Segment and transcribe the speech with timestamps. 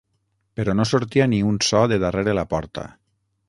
[0.59, 2.91] Però no sortia ni un so de darrere la porta.